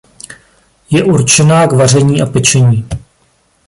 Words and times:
Je 0.89 1.03
určená 1.03 1.67
k 1.67 1.73
vaření 1.73 2.21
a 2.21 2.25
pečení. 2.25 2.87